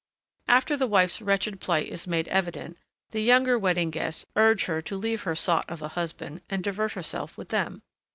After 0.47 0.75
the 0.75 0.87
wife's 0.87 1.21
wretched 1.21 1.59
plight 1.61 1.87
is 1.87 2.07
made 2.07 2.27
evident, 2.29 2.79
the 3.11 3.21
younger 3.21 3.59
wedding 3.59 3.91
guests 3.91 4.25
urge 4.35 4.65
her 4.65 4.81
to 4.81 4.97
leave 4.97 5.21
her 5.29 5.35
sot 5.35 5.63
of 5.69 5.83
a 5.83 5.89
husband 5.89 6.41
and 6.49 6.63
divert 6.63 6.93
herself 6.93 7.37
with 7.37 7.49
them. 7.49 7.83